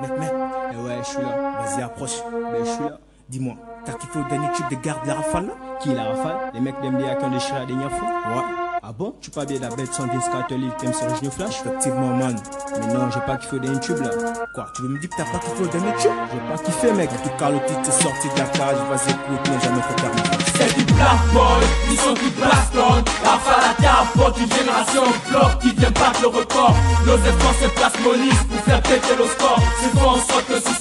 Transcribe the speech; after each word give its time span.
Mec, 0.00 0.18
mec. 0.18 0.32
Eh 0.72 0.76
ouais, 0.76 0.98
je 1.00 1.04
suis 1.04 1.22
là. 1.22 1.28
Vas-y, 1.60 1.82
approche. 1.82 2.22
Ben, 2.32 2.64
je 2.64 2.70
suis 2.70 2.84
là. 2.84 2.98
Dis-moi, 3.26 3.54
t'as 3.86 3.92
kiffé 3.94 4.18
le 4.18 4.28
dernier 4.28 4.52
tube 4.52 4.68
de 4.68 4.76
garde 4.84 5.06
la 5.06 5.14
rafale 5.14 5.46
là? 5.46 5.52
Qui 5.80 5.94
la 5.94 6.04
rafale? 6.04 6.36
Les 6.52 6.60
mecs 6.60 6.78
d'MDA 6.82 7.14
qui 7.14 7.24
ont 7.24 7.30
déchiré 7.30 7.60
la 7.60 7.64
dernière 7.64 7.90
fois? 7.90 8.08
Ouais. 8.08 8.42
Ah 8.82 8.92
bon? 8.92 9.14
Tu 9.18 9.30
parles 9.30 9.46
bien 9.46 9.60
la 9.60 9.70
bête 9.70 9.94
sans 9.94 10.06
disque 10.08 10.30
catholique, 10.30 10.76
t'aimes 10.76 10.92
sur 10.92 11.08
Génie 11.16 11.30
Flash? 11.30 11.62
Effectivement, 11.62 12.08
man. 12.08 12.36
Mais 12.78 12.92
non, 12.92 13.08
j'ai 13.10 13.20
pas 13.20 13.38
kiffé 13.38 13.56
le 13.56 13.60
dernier 13.60 13.80
tube 13.80 13.96
là. 13.96 14.10
Quoi, 14.54 14.66
tu 14.76 14.82
veux 14.82 14.88
me 14.88 14.98
dire 14.98 15.08
que 15.08 15.16
t'as 15.16 15.24
pas 15.24 15.38
kiffé 15.38 15.62
le 15.62 15.68
dernier 15.68 15.94
tube? 15.96 16.10
J'ai 16.32 16.40
pas 16.52 16.58
kiffé, 16.62 16.92
mec. 16.92 17.10
En 17.10 17.16
tout 17.26 17.34
cas, 17.38 17.48
le 17.48 17.60
titre 17.64 17.80
est 17.80 18.02
sorti 18.02 18.28
de 18.28 18.38
la 18.38 18.44
cage. 18.44 18.76
Vas-y, 18.90 19.10
écoute, 19.10 19.48
n'a 19.48 19.58
jamais 19.58 19.80
fait 19.80 19.94
terminer. 19.94 20.22
C'est 20.54 20.76
du 20.76 20.84
black 20.92 21.20
boy, 21.32 21.64
ils 21.90 21.98
sont 21.98 22.12
qui 22.12 22.28
baston 22.38 22.53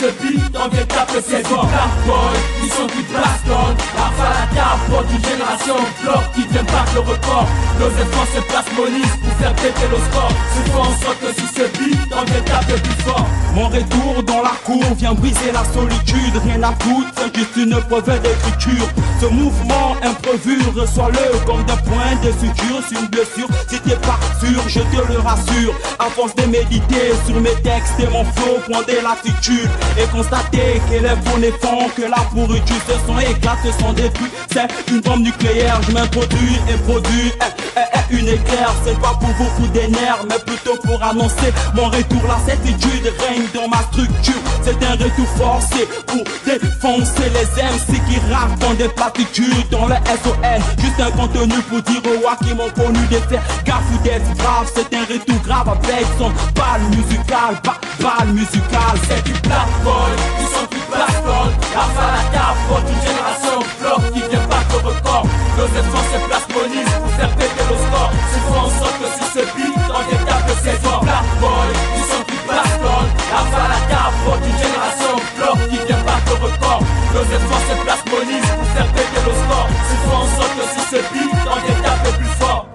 ce 0.00 0.06
beat, 0.22 0.56
on 0.56 0.68
vient 0.68 0.86
taper 0.86 1.20
ses 1.20 1.42
Black 1.42 1.92
boy, 2.06 2.32
ils 2.62 2.70
sont 2.70 2.86
qui 2.86 3.02
baston 3.12 3.76
Rafale 3.96 4.36
à 4.42 4.54
capote, 4.54 5.06
une 5.12 5.24
génération 5.24 5.76
bloc 6.02 6.24
qui 6.34 6.46
vient 6.48 6.62
battre 6.62 6.94
le 6.94 7.00
record. 7.00 7.46
Nos 7.78 7.88
efforts 7.88 8.30
se 8.34 8.40
placent 8.48 8.70
pour 8.74 9.32
faire 9.38 9.54
péter 9.56 9.88
le 9.90 9.98
score. 10.08 10.32
C'est 10.54 10.72
font 10.72 10.80
en 10.80 10.96
sorte 11.04 11.20
que 11.20 11.32
sur 11.34 11.48
ce 11.48 11.78
beat, 11.78 11.98
on 12.12 12.24
vient 12.24 12.40
taper 12.42 12.80
plus 12.80 13.02
fort 13.04 13.26
Mon 13.54 13.68
retour 13.68 14.22
dans 14.26 14.42
la 14.42 14.56
cour 14.64 14.84
vient 14.96 15.12
briser 15.12 15.52
la 15.52 15.64
solitude. 15.64 16.34
Rien 16.44 16.62
à 16.62 16.72
foutre, 16.80 17.34
juste 17.34 17.56
une 17.56 17.76
preuve 17.88 18.20
d'écriture. 18.22 18.88
Ce 19.20 19.26
mouvement 19.26 19.96
imprévu, 20.02 20.58
reçois-le 20.74 21.44
comme 21.44 21.62
d'un 21.64 21.76
point 21.76 22.16
de 22.22 22.30
suture. 22.32 22.80
Sur 22.88 23.00
une 23.00 23.08
blessure, 23.08 23.48
si 23.68 23.78
t'es 23.80 23.96
pas 23.96 24.18
sûr, 24.40 24.62
je 24.66 24.80
te 24.80 25.12
le 25.12 25.18
rassure. 25.18 25.74
À 25.98 26.04
force 26.04 26.34
de 26.36 26.44
méditer 26.46 27.12
sur 27.26 27.38
mes 27.40 27.54
textes 27.62 27.98
et 27.98 28.06
mon 28.06 28.24
flow 28.24 28.58
Point 28.66 28.82
de 28.82 29.02
l'attitude 29.02 29.68
et 29.98 30.06
constater 30.06 30.80
que 30.88 30.94
les 30.94 31.16
bonnets 31.30 31.52
font 31.60 31.88
Que 31.96 32.02
la 32.02 32.22
pourriture 32.32 32.76
se 32.88 32.94
sont 33.06 33.18
éclatés, 33.18 33.72
sont 33.80 33.92
détruits 33.92 34.30
C'est 34.52 34.68
une 34.90 35.00
bombe 35.00 35.20
nucléaire, 35.20 35.80
je 35.86 35.92
m'introduis 35.92 36.58
et 36.68 36.76
produis. 36.88 37.32
Eh, 37.40 37.76
eh, 37.76 37.80
eh, 37.94 38.16
une 38.16 38.28
éclair 38.28 38.72
C'est 38.84 38.98
pas 39.00 39.14
pour 39.20 39.32
beaucoup 39.34 39.68
d'énerve, 39.72 40.26
mais 40.28 40.38
plutôt 40.46 40.76
pour 40.82 41.02
annoncer 41.02 41.52
mon 41.74 41.86
retour. 41.86 42.22
La 42.28 42.38
certitude 42.46 43.12
règne 43.18 43.46
dans 43.54 43.68
ma 43.68 43.82
structure. 43.84 44.40
C'est 44.62 44.82
un 44.84 44.92
retour 44.92 45.26
forcé 45.36 45.88
pour 46.06 46.22
défoncer 46.44 47.30
les 47.30 47.62
MC 47.62 48.00
qui 48.08 48.18
racontent 48.32 48.74
des 48.74 48.88
platitudes 48.88 49.68
dans 49.70 49.86
le 49.86 49.94
SON 50.22 50.36
Juste 50.78 51.00
un 51.00 51.10
contenu 51.12 51.54
pour 51.68 51.80
dire 51.82 52.02
aux 52.04 52.20
rois 52.20 52.36
qui 52.42 52.54
m'ont 52.54 52.70
connu 52.70 53.00
de 53.10 53.16
faire 53.28 53.42
gaffe 53.64 53.82
ou 53.94 53.98
d'être 54.02 54.36
grave 54.36 54.70
C'est 54.74 54.94
un 54.94 55.00
retour 55.00 55.38
grave 55.44 55.68
avec 55.68 56.06
son 56.18 56.30
balle 56.54 56.82
musical, 56.90 57.60
ba 57.64 57.80
balle 58.00 58.28
musical 58.32 58.96
C'est 59.08 59.24
du 59.24 59.32
black 59.40 59.68
boy, 59.84 60.12
ils 60.40 60.50
sont 60.50 60.66
plus 60.66 60.86
baston 60.90 61.44
Rafale 61.74 62.16
à 62.20 62.24
capote, 62.32 62.86
une 62.90 63.02
génération 63.02 63.58
bloc 63.80 64.00
qui 64.12 64.20
vient 64.28 64.46
battre 64.48 64.76
le 64.76 64.88
record 64.88 65.26
Nos 65.56 65.70
efforts 65.70 66.08
se 66.12 66.18
placent 66.26 66.50
police 66.50 66.92
pour 67.00 67.12
faire 67.18 67.32
péter 67.36 67.64
le 67.68 67.76
score. 67.76 68.10
Font 68.50 68.60
en 68.60 68.70
sorte 68.70 68.96
que 68.98 69.08
sur 69.16 69.28
ce 69.34 69.42
beat, 69.54 69.76
on 69.88 70.02
taper 70.26 70.56
ses 70.64 70.76
corps 70.82 71.02
Black 71.04 71.28
boy, 71.40 71.68
ils 71.96 72.08
sont 72.10 72.24
plus 72.26 72.42
baston 72.48 73.00
Rafale 73.30 73.74
à 73.76 73.82
capote, 73.90 74.42
une 74.44 74.58
génération 74.58 75.14
bloc 75.36 75.58
qui 75.70 75.78
vient 75.86 76.02
battre 76.04 76.28
le 76.28 76.36
record 76.44 76.82
Nos 77.14 77.26
efforts 77.26 77.64
se 77.68 77.74
placent 77.84 78.08
police 78.10 78.48
pour 78.56 78.68
faire 78.74 78.90
péter 78.92 79.22
le 79.26 79.32
score. 79.32 79.68
Font 80.04 80.16
en 80.16 80.28
sorte 80.36 80.54
que 80.56 80.64
sur 80.74 80.84
ce 80.90 81.00
beat, 81.12 81.34
on 81.46 81.58
vient 81.64 81.80
taper 81.82 82.12
plus 82.16 82.34
fort. 82.40 82.66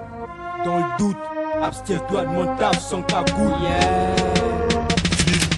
Dans 0.64 0.78
le 0.78 0.90
doute, 0.98 1.18
abstiens-toi 1.62 2.22
de 2.22 2.28
mon 2.28 2.56
taf 2.56 2.80
sans 2.80 3.02
cagoule. 3.02 3.54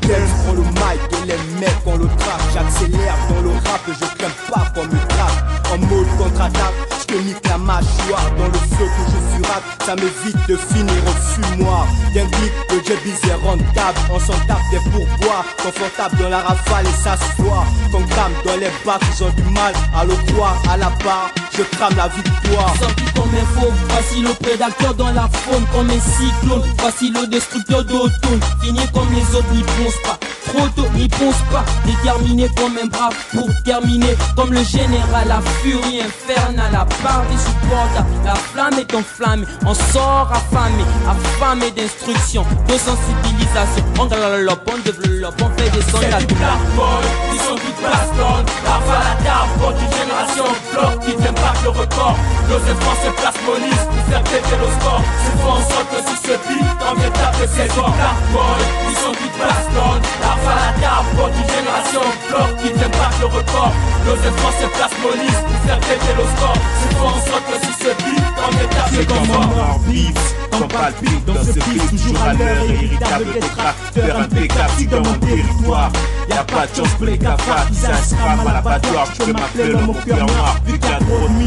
Dance 0.07 0.31
prend 0.41 0.53
le 0.53 0.61
mic 0.61 1.01
et 1.21 1.25
les 1.25 1.59
mecs 1.59 1.83
on 1.85 1.97
le 1.97 2.07
trappe 2.07 2.41
J'accélère 2.53 3.17
dans 3.29 3.41
le 3.41 3.49
rap 3.49 3.81
et 3.89 3.91
je 3.91 4.05
crains 4.17 4.31
pas 4.49 4.71
qu'on 4.73 4.85
me 4.85 4.99
trappe. 5.09 5.73
En 5.73 5.77
mode 5.79 6.07
contre-attaque, 6.17 6.86
je 7.09 7.13
te 7.13 7.19
nique 7.21 7.47
la 7.47 7.57
mâchoire 7.57 8.31
Dans 8.37 8.47
le 8.47 8.53
feu 8.53 8.85
que 8.85 9.03
je 9.11 9.35
suis 9.35 9.51
rap, 9.51 9.63
ça 9.85 9.95
m'évite 9.95 10.47
de 10.47 10.55
finir 10.55 10.93
au 11.05 11.31
fumoir. 11.31 11.87
D'un 12.13 12.25
clic, 12.27 12.51
le 12.71 12.83
jet 12.83 13.29
est 13.29 13.33
rentable 13.45 13.99
On 14.11 14.19
s'en 14.19 14.37
tape 14.47 14.61
des 14.71 14.79
pourboires, 14.91 15.45
confortable 15.57 16.17
dans 16.17 16.29
la 16.29 16.39
rafale 16.39 16.85
et 16.85 17.03
s'asseoir 17.03 17.65
Qu'on 17.91 18.03
crame 18.07 18.33
dans 18.45 18.55
les 18.55 18.71
bacs, 18.85 19.01
ils 19.17 19.23
ont 19.23 19.29
du 19.29 19.43
mal 19.53 19.73
à 19.95 20.05
le 20.05 20.15
croire. 20.31 20.57
À 20.69 20.77
la 20.77 20.89
part, 21.03 21.31
je 21.55 21.63
crame 21.63 21.95
la 21.95 22.07
victoire. 22.07 22.75
Sorti 22.79 23.03
comme 23.15 23.31
un 23.35 23.59
faux, 23.59 23.73
voici 23.89 24.21
le 24.21 24.33
prédateur 24.33 24.93
dans 24.95 25.11
la 25.11 25.27
faune. 25.27 25.65
Comme 25.73 25.89
un 25.89 25.99
cyclone 25.99 26.63
Voici 26.79 27.11
le 27.11 27.27
destructeur 27.27 27.83
d'automne, 27.83 28.39
fini 28.61 28.79
comme 28.93 29.11
les 29.13 29.35
autres 29.35 29.51
n'y 29.53 29.63
pense 29.63 29.95
pas 30.03 30.19
Trop 30.47 30.67
tôt, 30.75 30.87
n'y 30.95 31.07
pense 31.09 31.41
pas, 31.51 31.65
déterminé 31.85 32.47
comme 32.55 32.77
un 32.81 32.87
brave 32.87 33.15
pour 33.33 33.49
terminer. 33.65 34.15
Comme 34.35 34.53
le 34.53 34.63
général, 34.63 35.27
la 35.27 35.41
furie 35.61 36.01
infernale, 36.01 36.71
la 36.71 36.85
part 37.03 37.23
des 37.29 37.37
supporters. 37.37 38.05
La 38.23 38.35
flamme 38.35 38.79
est 38.79 38.95
enflammée, 38.95 39.45
on 39.65 39.73
sort 39.73 40.31
affamé, 40.31 40.83
affamé 41.07 41.71
d'instruction, 41.71 42.45
de 42.67 42.73
sensibilisation 42.73 43.83
On 43.99 44.05
galope, 44.05 44.69
on 44.71 44.77
développe, 44.79 45.41
on 45.41 45.49
fait 45.57 45.69
des 45.69 45.81
sons 45.91 45.99
black 45.99 46.27
boy, 46.75 46.85
ils 47.33 47.39
sont 47.39 47.55
qui 47.55 47.71
baston 47.81 48.43
Rafale 48.65 49.07
à 49.07 49.23
capote, 49.23 49.75
une 49.81 49.97
génération 49.97 50.45
bloc 50.71 50.99
qui 51.05 51.13
battre 51.23 51.63
le 51.63 51.69
record. 51.69 52.17
Nos 52.49 52.57
efforts 52.57 52.99
se 53.03 53.09
placent 53.19 53.43
police 53.45 53.83
pour 53.89 54.03
faire 54.09 54.23
péter 54.23 54.57
le 54.59 54.69
score. 54.79 55.01
C'est 55.23 55.43
en 55.43 55.57
sorte 55.57 55.87
que 55.91 55.99
sur 56.07 56.17
ce 56.23 56.35
beat, 56.47 56.67
on 56.89 56.99
vient 56.99 57.11
taper 57.11 57.47
ses 57.47 57.67
corps 57.75 57.91
Black 57.91 58.19
boy, 58.31 58.59
ils 58.89 58.95
sont 58.95 59.17
baston 59.39 60.01
Rafale 60.37 60.69
à 60.69 60.79
capote, 60.79 61.33
une 61.37 61.49
génération 61.49 62.01
bloc 62.29 62.57
qui 62.61 62.73
vient 62.73 62.89
battre 62.89 63.17
le 63.21 63.25
record. 63.27 63.73
Nos 64.05 64.15
efforts 64.15 64.53
se 64.61 64.67
placent 64.75 64.99
police 65.01 65.41
pour 65.45 65.59
faire 65.65 65.79
péter 65.79 66.13
le 66.17 66.23
score. 66.35 66.57
C'est 66.81 66.95
font 66.97 67.07
en 67.07 67.21
sorte 67.25 67.45
que 67.47 67.65
sur 67.65 67.75
ce 67.75 68.03
beat, 68.03 68.23
on 68.37 68.51
vient 68.51 68.67
taper 68.67 68.89
C'est 68.91 68.97
plus 68.97 69.05
comme 69.07 69.25
fort 69.25 69.41
un 69.41 69.55
mort 69.55 69.79
vif, 69.87 70.13
qu'on 70.51 70.67
palpite. 70.67 71.25
dans 71.25 71.43
ce 71.43 71.53
beat 71.53 71.89
Toujours 71.89 72.21
à 72.23 72.33
l'heure, 72.33 72.63
héritable 72.69 73.33
détracteur 73.33 74.19
impeccable 74.19 74.71
Si 74.77 74.87
dans 74.87 75.01
mon 75.01 75.13
territoire, 75.13 75.91
y'a 76.29 76.43
pas 76.43 76.67
de 76.67 76.75
chance 76.75 76.93
pour 76.95 77.05
les 77.05 77.17
cafards 77.17 77.67
Qui 77.67 77.75
s'inscrivent 77.75 78.47
à 78.47 78.53
l'abattoir, 78.53 79.07
je 79.13 79.25
peux 79.25 79.33
m'appeler 79.33 79.71
l'homme 79.71 79.89
au 79.89 79.93
cœur 79.93 80.17
noir. 80.17 80.55
Vu 80.65 80.79
qu'il 80.79 80.89
y 80.89 80.93
a 80.93 80.97
trop 80.97 81.27
de 81.27 81.37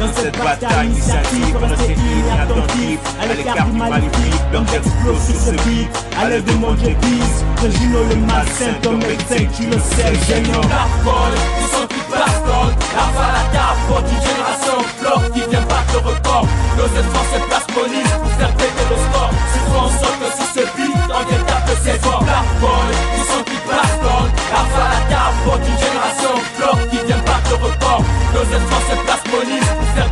dans 0.00 0.12
cette 0.14 0.38
bataille 0.38 0.86
Initiative, 0.86 1.56
on 1.56 1.66
reste 1.66 1.82
inattentif 1.82 2.98
À 3.20 3.34
l'écart 3.34 3.66
du 3.66 3.78
maléfique, 3.78 4.40
l'homme 4.52 4.66
explose 4.74 5.24
sur 5.26 5.40
ce 5.40 5.50
beat. 5.64 5.88
À 6.20 6.28
l'aide 6.28 6.44
de 6.44 6.52
mon 6.52 6.74
que 6.74 7.70
Juno 7.70 7.98
le 8.08 8.16
malsain 8.34 8.74
Ton 8.82 8.96
médecin, 8.98 9.42
tu 9.56 9.64
le 9.66 9.78
sais, 9.78 10.10
Black 10.10 10.92
boy, 11.04 11.32
ils 11.60 11.70
sont 11.70 11.86
qui 11.86 12.02
baston 12.10 12.66
Rafale 12.96 13.36
à 13.38 13.46
capote, 13.54 14.06
une 14.10 14.22
génération 14.26 14.78
bloc 15.00 15.32
qui 15.32 15.40
vient 15.50 15.66
battre 15.70 15.92
le 15.94 15.98
record. 15.98 16.46
Nos 16.76 16.90
efforts 17.00 17.28
se 17.32 17.38
placent 17.48 17.72
police 17.74 18.12
pour 18.20 18.32
faire 18.38 18.54
péter 18.58 18.86
le 18.90 18.96
score 19.06 19.30
C'est 19.52 19.64
font 19.70 19.84
en 19.86 19.92
sorte 20.00 20.18
que 20.20 20.28
sur 20.36 20.48
ce 20.54 20.62
beat, 20.76 20.96
on 21.08 21.22
vient 21.28 21.44
taper 21.46 21.76
ses 21.84 21.98
Black 21.98 22.48
boy, 22.60 22.88
ils 23.18 23.26
sont 23.30 23.44
qui 23.48 23.58
baston 23.68 24.20
Rafale 24.52 24.94
à 24.98 25.02
capote, 25.10 25.62
une 25.68 25.78
génération 25.84 26.34
bloc 26.58 26.78
qui 26.90 26.98
vient 27.06 27.22
battre 27.26 27.50
le 27.50 27.56
record. 27.66 28.02
Nos 28.34 28.46
efforts 28.56 28.86
se 28.90 28.96
placent 29.04 29.28
police 29.30 29.68
pour 29.78 29.88
faire 29.94 30.03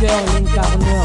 Carter, 0.00 0.32
l'incarneur. 0.32 1.04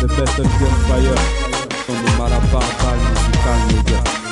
The 0.00 0.08
best 0.08 0.38
of 0.38 0.46
gunfire 0.58 1.16
From 1.84 1.96
the 1.96 2.10
Malabar 2.18 2.68
Ball 2.80 2.98
musical 3.08 3.58
nigga 3.68 4.25